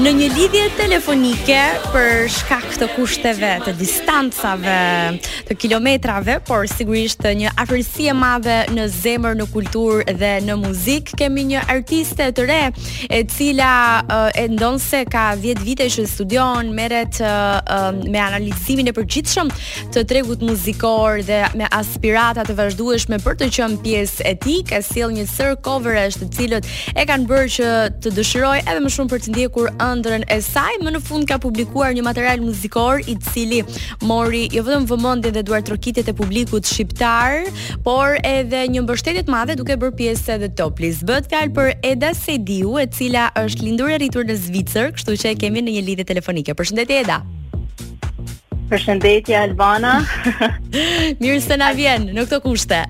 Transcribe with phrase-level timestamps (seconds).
[0.00, 1.56] në një lidhje telefonike
[1.92, 4.76] për shkak të kushteve, të distancave,
[5.50, 11.18] të kilometrave, por sigurisht një afërsi e madhe në zemër, në kulturë dhe në muzikë.
[11.20, 12.60] Kemë një artiste të re
[13.12, 17.20] e cila e ndon se ka 10 vite që studion, merret
[18.06, 19.52] me analizimin e përgjithshëm
[19.98, 24.80] të tregut muzikor dhe me aspirata të vazhdueshme për të qenë pjesë e tij, ka
[24.88, 27.70] sjell një sër coverage të cilët e kanë bërë që
[28.00, 31.38] të dëshiroj edhe më shumë për të ndjekur ëndrën e saj, më në fund ka
[31.42, 33.60] publikuar një material muzikor i cili
[34.06, 37.48] mori jo vetëm vëmendjen dhe duart trokitit e publikut shqiptar,
[37.86, 41.04] por edhe një mbështetje të madhe duke bërë pjesë edhe top list.
[41.08, 45.32] Bëhet fjalë për Eda Sediu, e cila është lindur e rritur në Zvicër, kështu që
[45.34, 46.54] e kemi në një lidhje telefonike.
[46.60, 47.18] Përshëndetje Eda.
[48.70, 49.96] Përshëndetje Albana.
[51.22, 52.84] Mirë se na vjen në këto kushte.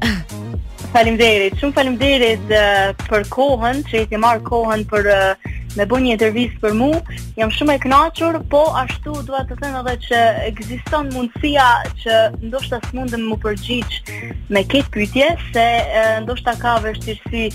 [0.91, 6.15] Faleminderit, shumë faleminderit uh, për kohën, që i marr kohën për uh, me bën një
[6.17, 7.01] intervistë për mua.
[7.39, 11.69] Jam shumë e kënaqur, po ashtu dua të them edhe që ekziston mundësia
[12.03, 12.19] që
[12.49, 14.01] ndoshta s'mundem të më përgjigj
[14.57, 15.69] me këtë pyetje se
[16.27, 17.47] ndoshta ka vështirësi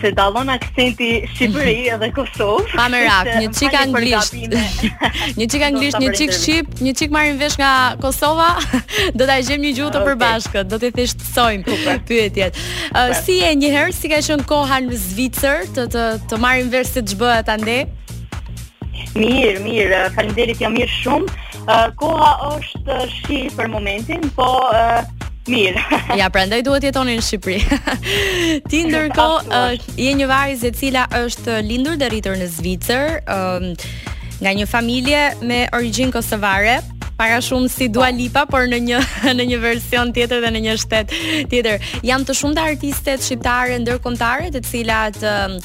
[0.00, 2.58] se dallon aksenti Shqipëri edhe kosov.
[2.72, 2.88] Kosovë.
[2.92, 4.38] me rak, një çik anglisht.
[5.38, 8.48] Një çik anglisht, një çik shqip, një çik marrin vesh nga Kosova,
[9.18, 11.76] do ta gjejmë një gjuhë të ah, përbashkët, do t'i thësh të sojmë
[12.08, 12.58] pyetjet.
[12.92, 16.70] Uh, si e një herë si ka qenë koha në Zvicër të të të marrin
[16.72, 17.78] vesh si ç'bëhet ande?
[19.14, 21.46] Mirë, mirë, falënderit jam mirë shumë.
[21.68, 25.02] Uh, koha është shi për momentin, po uh,
[25.48, 26.00] Mirë.
[26.20, 27.80] ja, prandaj duhet jetoni në Shqipëri.
[28.70, 33.88] Ti ndërkohë uh, je një vajzë e cila është lindur dhe rritur në Zvicër, uh,
[34.38, 36.76] nga një familje me origjinë kosovare,
[37.18, 38.98] para shumë si Dua Lipa, por në një
[39.36, 41.14] në një version tjetër dhe në një shtet
[41.50, 41.82] tjetër.
[42.06, 45.18] Janë të shumta artistet shqiptare ndërkombëtare, të cilat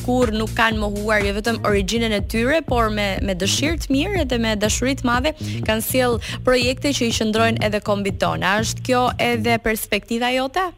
[0.07, 4.25] kur nuk kanë mohuar jo vetëm origjinën e tyre, por me me dëshirë të mirë
[4.33, 5.35] dhe me dashuri të madhe
[5.69, 8.57] kanë sjell projekte që i qëndrojnë edhe kombit tona.
[8.63, 10.71] Është kjo edhe perspektiva jote?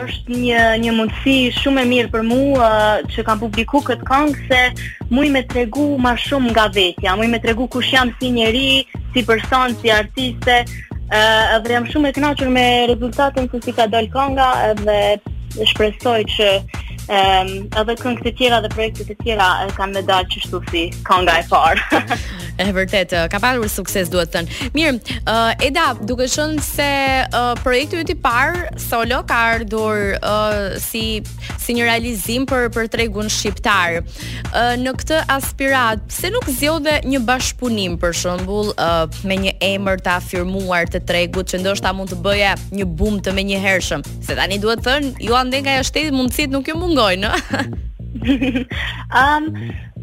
[0.05, 4.47] është një, një mundësi shumë e mirë për mu uh, që kam publiku këtë këngë,
[4.49, 4.61] se
[5.11, 8.31] mu i me tregu ma shumë nga vetja, mu i me tregu kush jam si
[8.31, 10.57] njeri, si person, si artiste,
[11.19, 12.61] Uh, dhe jam shumë e kënaqur me
[12.91, 14.45] rezultatën se si ka dal konga
[14.83, 14.95] dhe
[15.71, 17.49] shpresoj që um,
[17.81, 21.43] edhe këngët e tjera dhe projekte e tjera kanë me dalë qështu si konga e
[21.51, 22.05] parë.
[22.61, 24.71] E vërtet, ka parur sukses duhet të thënë.
[24.75, 26.87] Mirë, uh, Eda, duke shënë se
[27.25, 31.23] uh, projekti ju ti par solo ka ardhur uh, si,
[31.59, 33.97] si një realizim për, për tregun shqiptar.
[34.51, 40.03] Uh, në këtë aspirat, se nuk zjodhe një bashkëpunim për shëmbull uh, me një emër
[40.05, 44.05] të afirmuar të tregut që ndoshta mund të bëje një bum të me një hershëm?
[44.21, 48.59] Se tani duhet të thënë, ju andenga nga shtetit mundësit nuk ju mungojnë, në?
[49.17, 49.49] um,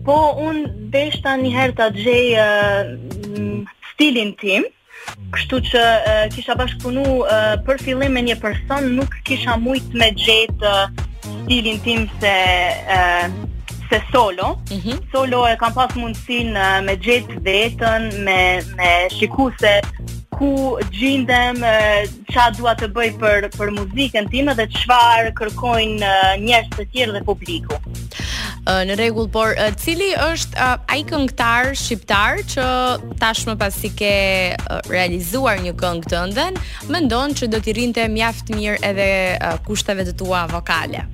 [0.09, 4.65] Po, unë deshta një herë të gjej uh, stilin tim,
[5.35, 10.09] kështu që uh, kisha bashkëpunu uh, për fillim me një person, nuk kisha mujtë me
[10.23, 10.89] gjetë uh,
[11.35, 12.33] stilin tim se
[12.87, 13.27] uh,
[13.91, 14.55] se solo.
[14.73, 15.03] Mm -hmm.
[15.13, 16.51] Solo e kam pas mundësin
[16.89, 18.41] me gjetë vetën, me,
[18.79, 19.73] me shiku se
[20.37, 20.51] ku
[20.95, 21.57] gjindem,
[22.33, 26.13] qa dua të bëj për, për muzikën time dhe qfar kërkojnë
[26.47, 27.77] njështë të tjerë dhe publiku
[28.89, 32.67] në rregull, por cili është ai këngëtar shqiptar që
[33.23, 34.57] tashmë pasi ke
[34.91, 36.59] realizuar një këngë të ëndën,
[36.93, 39.09] mendon që do të rrinte mjaft mirë edhe
[39.69, 41.07] kushteve të tua vokale?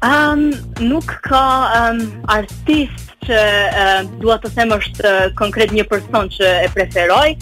[0.00, 0.46] Um,
[0.80, 1.44] nuk ka
[1.76, 2.00] um,
[2.32, 3.36] artist që
[3.76, 7.34] um, dua të them është konkret një person që e preferoj.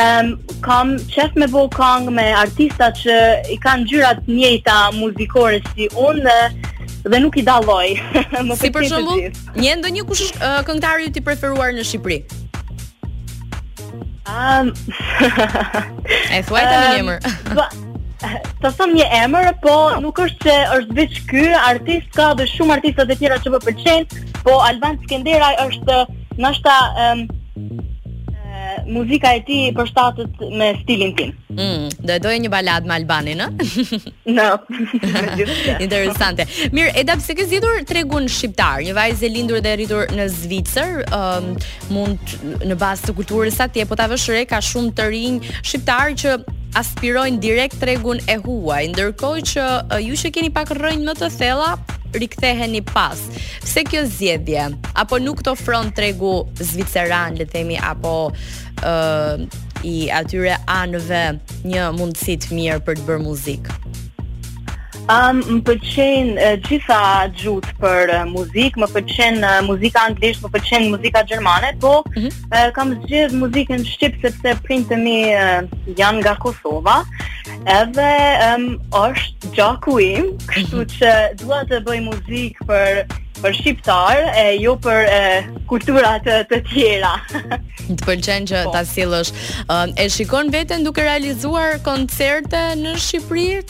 [0.00, 0.32] Um,
[0.64, 3.20] kam qef me vokang me artista që
[3.54, 6.69] i kanë gjyrat njëta muzikore si unë dhe
[7.04, 7.88] dhe nuk i dalloj.
[8.44, 9.26] Më si për shembull,
[9.56, 12.18] një ndonjë kush është uh, këngëtari i ti preferuar në Shqipëri?
[14.30, 14.70] Um,
[16.34, 17.28] e thuaj tani um, emër.
[17.56, 17.64] Po,
[18.62, 22.76] të thëmë një emër, po nuk është se është veç ky artist, ka edhe shumë
[22.78, 26.02] artistë të tjerë që më pëlqejnë, po Alban Skënderaj është,
[26.44, 27.26] nështë um,
[28.92, 29.76] muzika e ti mm.
[29.78, 31.30] përshtatet me stilin tim.
[31.54, 31.86] Mm.
[32.10, 33.66] Do doje një balad me Albanin, ëh?
[34.38, 34.48] no.
[35.80, 36.46] Interesante.
[36.74, 41.04] Mirë, e pse ke zgjedhur tregun shqiptar, një vajzë e lindur dhe rritur në Zvicër,
[41.20, 41.52] um,
[41.94, 46.14] mund në bazë të kulturës atje, po ta vesh re ka shumë të rinj shqiptar
[46.24, 46.38] që
[46.78, 51.32] aspirojnë direkt tregun e huaj, ndërkohë që uh, ju që keni pak rrënjë më të
[51.38, 51.72] thella,
[52.18, 53.18] riktheheni pas.
[53.62, 54.68] Pse kjo zgjedhje?
[54.94, 58.14] Apo nuk të ofron tregu zviceran, le të themi, apo
[58.82, 61.22] ë uh, i atyre anëve
[61.64, 63.78] një mundësi të mirë për të bërë muzikë?
[65.10, 66.98] Um, më pëlqen uh, gjitha
[67.40, 72.12] gjutë për uh, muzikë, më pëlqen uh, muzika anglisht, më pëlqen muzika gjermane, po mm
[72.12, 72.36] -hmm.
[72.54, 75.66] uh, kam zgjedh muzikën shqip sepse printë mi uh,
[75.98, 77.00] janë nga Kosova
[77.66, 78.12] edhe
[78.48, 78.64] um,
[78.96, 80.92] është gjaku im, kështu mhm.
[80.98, 81.10] që
[81.42, 83.02] dua të bëj muzikë për
[83.40, 85.20] për shqiptar e jo për e,
[85.66, 87.14] të, të tjera.
[87.96, 88.72] të pëlqen që po.
[88.74, 89.30] ta sillësh.
[89.96, 93.62] E shikon veten duke realizuar koncerte në Shqipëri?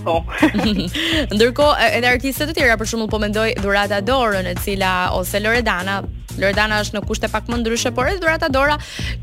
[0.04, 0.20] Po.
[1.32, 6.02] Ndërkohë, edhe artistet të tjera për shembull po mendoj Durata Dorën, e cila ose Loredana
[6.38, 8.76] Loredana është në kushte pak më ndryshe, por edhe dhurata Dora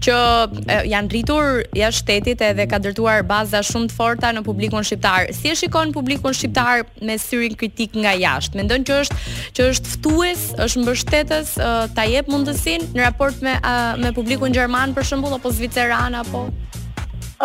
[0.04, 0.16] që
[0.64, 5.32] e, janë rritur jashtë shtetit edhe ka dërtuar baza shumë të forta në publikun shqiptar.
[5.36, 8.60] Si e shikon publikun shqiptar me syrin kritik nga jashtë?
[8.62, 9.22] Mendon që është
[9.58, 11.52] që është ftuës, është mbështetës
[11.98, 16.46] ta jep mundësinë në raport me a, me publikun gjerman për shembull apo zviceran apo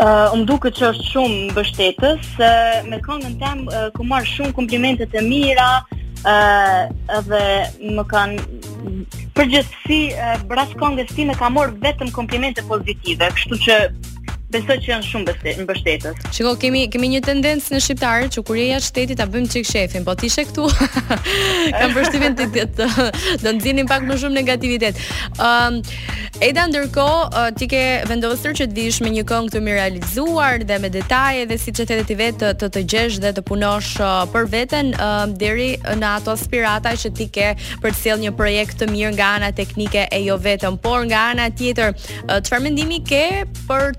[0.00, 5.04] ë uh, duket që është shumë mbështetës, uh, me këngën tëm uh, ku shumë komplimente
[5.12, 5.82] të mira,
[6.24, 6.78] uh,
[7.18, 7.42] edhe
[7.98, 13.78] më kanë Përgjithësi, eh, braskon dhe stime ka morë vetëm komplimente pozitive, kështu që
[14.54, 15.34] besoj që janë shumë
[15.64, 16.26] mbështetës.
[16.34, 19.66] Shikoj, kemi kemi një tendencë në shqiptarë që kur je jashtë shtetit ta bëjmë çik
[19.68, 20.66] shefin, po ti she këtu.
[21.76, 25.00] Kam përshtypjen ti do nxjinin pak më shumë negativitet.
[25.40, 25.80] Ëm um,
[26.42, 30.64] Eda ndërkohë uh, ti ke vendosur që të dish me një këngë të mirë realizuar
[30.66, 33.44] dhe me detaje dhe siç e the ti vetë të, të të gjesh dhe të
[33.46, 37.52] punosh uh, për veten uh, deri në ato aspirata që ti ke
[37.84, 41.28] për të sjellë një projekt të mirë nga ana teknike e jo vetëm, por nga
[41.36, 41.94] ana tjetër,
[42.26, 43.24] çfarë uh, mendimi ke
[43.68, 43.92] për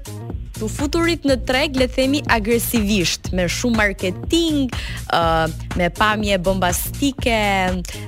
[0.63, 4.69] u futurit në treg, le themi agresivisht, me shumë marketing,
[5.13, 5.45] uh,
[5.79, 7.37] me pamje bombastike,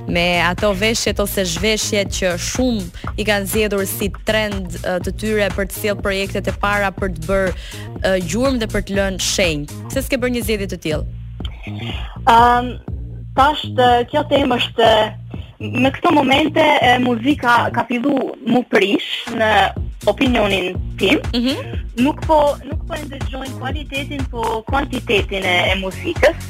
[0.07, 5.49] me ato veshjet ose zhveshjet që shumë i kanë zgjedhur si trend uh, të tyre
[5.57, 9.25] për të sjellë projektet e para për të bërë uh, gjurmë dhe për të lënë
[9.31, 9.83] shenjë.
[9.91, 11.05] Pse s'ke bërë një zgjedhje të tillë?
[12.25, 12.75] Ëm um,
[13.35, 14.93] tash të, kjo temë është
[15.83, 18.13] me këto momente e muzika ka fillu
[18.47, 19.49] mu prish në
[20.11, 21.19] opinionin tim.
[21.35, 26.47] Mhm nuk po nuk po e ndëgjojn kualitetin po kuantitetin e, e muzikës.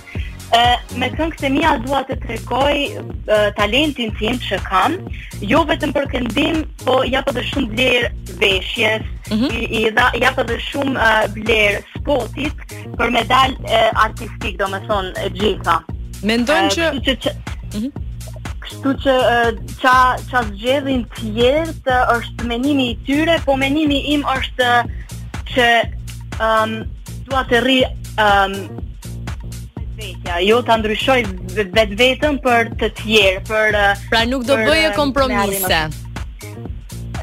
[0.55, 0.61] Ë
[1.01, 2.75] me këngët e mia dua të tregoj
[3.57, 4.93] talentin tim që kam,
[5.41, 8.11] jo vetëm për këndim, po jap po edhe shumë vlerë
[8.41, 9.51] veshjes, mm -hmm.
[9.51, 12.65] i, i dha jap po edhe shumë vlerë spotit
[12.97, 15.77] për medal e, artistik, domethënë e gjitha.
[16.23, 17.21] Mendojnë që Mhm.
[17.27, 17.95] Që...
[18.65, 19.13] Kështu që
[19.81, 20.29] qa, mhm.
[20.31, 24.69] qa zgjedhin tjertë është menimi i tyre, po menimi im është
[25.55, 25.67] që
[26.45, 26.73] um,
[27.29, 27.77] dua të rri
[28.19, 28.55] um,
[29.95, 31.19] vetëvetja, jo të ndryshoj
[31.55, 35.85] vetë vetëvetën për të tjerë, për uh, pra nuk do bëj uh, kompromise.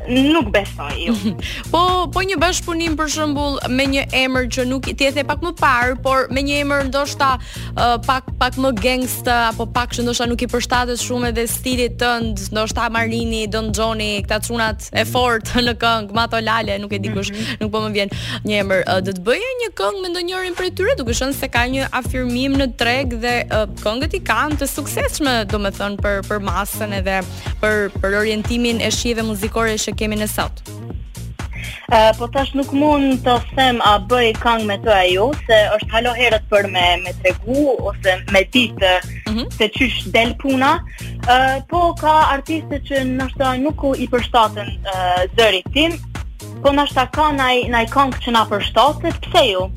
[0.09, 1.15] Nuk besoj ju.
[1.15, 1.39] Jo.
[1.73, 5.43] po, po një bashkëpunim për shembull me një emër që nuk i thjesht e pak
[5.45, 10.03] më parë, por me një emër ndoshta uh, pak pak më gangster apo pak që
[10.07, 15.05] ndoshta nuk i përshtatet shumë edhe stilit tënd, ndoshta Marlini, Don Johnny, këta çunat e
[15.05, 15.13] mhm.
[15.13, 17.63] fortë në këngë, Mato Lale, nuk e di kush, mhm.
[17.63, 18.13] nuk po më vjen
[18.49, 18.85] një emër.
[18.91, 21.87] Uh, do të bëje një këngë me ndonjërin prej tyre, duke qenë se ka një
[22.03, 27.21] afirmim në treg dhe uh, këngët i kanë të suksesshme, domethënë për për masën edhe
[27.63, 30.63] për për orientimin e shijeve muzikore që kemi në sot.
[31.93, 35.91] Uh, po tash nuk mund të them a bëj këngë me të ajo se është
[35.93, 39.47] halo herët për me me tregu ose me ditë mm -hmm.
[39.59, 40.73] se çysh del puna.
[41.29, 45.93] Ë uh, po ka artiste që ndoshta nuk i përshtaten uh, zërit tim,
[46.63, 49.69] po ta ka ndaj ndaj këngë që na përshtatet, pse ju?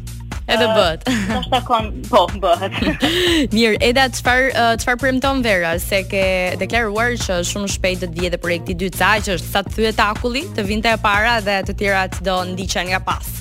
[0.48, 0.76] edhe ah.
[0.76, 1.04] bëhet.
[1.34, 2.76] Tash takon, po, bëhet.
[3.56, 6.26] Mirë, edhe çfar uh, çfarë premton Vera se ke
[6.62, 9.76] deklaruar që shumë shpejt do të vijë edhe projekti i dytë që është sa të
[9.80, 13.32] thyet akulli, të vinte e para dhe të tjerat do ndiqen nga pas.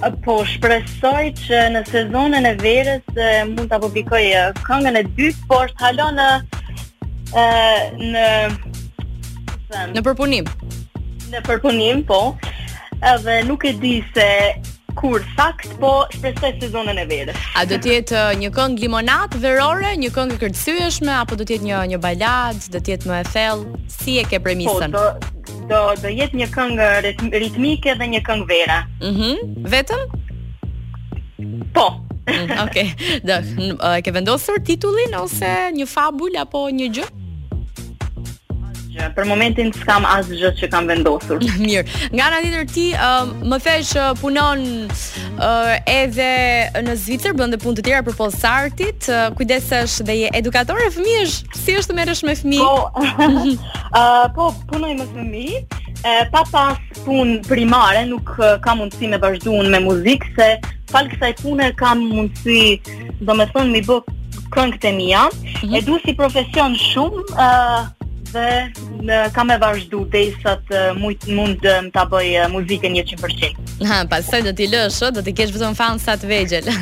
[0.00, 4.22] Uh, po, shpresoj që në sezonën e verës uh, mund të publikoj
[4.64, 6.28] këngën e dytë, por është halo në,
[8.14, 8.24] në,
[9.98, 10.48] në përpunim.
[11.30, 12.22] Në përpunim, po.
[13.06, 14.24] Edhe nuk e di se
[14.96, 17.38] kur sakt, po shpresoj sezonën e verës.
[17.58, 21.56] A do të jetë uh, një këngë limonat verore, një këngë kërcyeshme apo do të
[21.58, 23.80] jetë një një balad, do të jetë më e thellë?
[23.96, 24.94] Si e ke premisën?
[24.94, 25.34] Po,
[25.70, 26.90] do do jetë një këngë
[27.40, 28.80] ritmike dhe një këngë vera.
[29.00, 29.30] Mhm.
[29.30, 30.04] Mm vetëm?
[31.76, 31.86] Po.
[32.26, 32.36] Okej.
[32.36, 32.88] Mhm, okay.
[33.26, 33.36] Do,
[33.88, 37.08] e ke vendosur titullin ose një fabul apo një gjë?
[38.90, 39.08] asgjë.
[39.16, 41.40] Për momentin s'kam asgjë që kam vendosur.
[41.64, 42.10] Mirë.
[42.12, 44.64] Nga ana tjetër ti uh, më thesh uh, punon
[45.38, 50.30] uh, edhe në Zvicër, bën dhe punë të tjera për polsartit, uh, kujdesesh dhe je
[50.40, 51.38] edukatore fëmijësh.
[51.60, 52.62] Si është të merresh me fëmijë?
[52.62, 52.90] Po.
[53.98, 55.62] uh, po, punoj me fëmijë.
[56.00, 60.46] E, uh, pa pas punë primare, nuk uh, kam mundësi me vazhduun me muzikë, se
[60.88, 62.78] falë kësaj pune kam mundësi,
[63.20, 63.98] do me thënë, mi bë
[64.54, 65.26] këngë të mija.
[65.28, 65.76] Mm -hmm.
[65.76, 67.84] E du si profesion shumë, uh,
[68.32, 71.26] dhe në, kam e vazhdu të isat uh, mund
[71.64, 73.86] më të bëj uh, muziken 100%.
[73.88, 76.70] Ha, pasaj do t'i lëshë, do t'i kesh vëzën fanë sa të vegjel.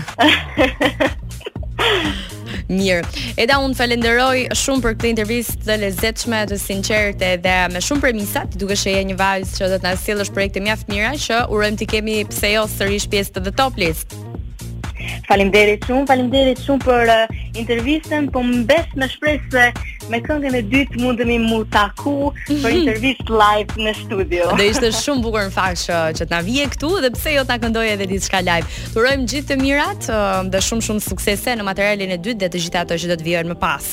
[2.68, 3.00] Mirë.
[3.40, 8.42] Eda unë falenderoj shumë për këtë intervistë të lezetshme, të sinqerte dhe me shumë premisa,
[8.50, 11.46] ti duhesh e je një vajzë që do të na sjellësh projekte mjaft mira që
[11.48, 14.18] urojmë ti kemi pse jo sërish pjesë të the top list.
[15.28, 19.66] Faleminderit shumë, faleminderit shumë për uh, intervistën, po me shpresë se
[20.12, 22.78] me këngën e dytë mundemi mu taku për mhm.
[22.80, 24.50] intervist live në studio.
[24.58, 27.44] Dhe ishte shumë bukur në fakt që që të na vije këtu dhe pse jo
[27.48, 28.68] të këndoje edhe diçka live.
[28.96, 30.10] Turojmë gjithë të mirat
[30.54, 33.28] dhe shumë shumë suksese në materialin e dytë dhe të gjitha ato që do të
[33.30, 33.92] vijnë më pas.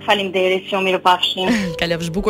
[0.00, 1.50] Faleminderit, shumë mirë pafshim.
[1.82, 2.28] Kalofsh bukur.